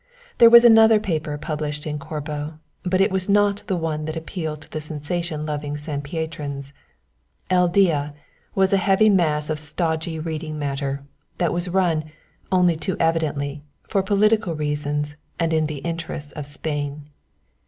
[0.39, 4.69] There was another paper published in Corbo, but it was not one that appealed to
[4.71, 6.73] the sensation loving San Pietrians.
[7.51, 8.15] El Dia
[8.55, 11.03] was a heavy mass of stodgy reading matter,
[11.37, 12.05] that was run,
[12.51, 17.05] only too evidently, for political reasons and in the interests of Spain.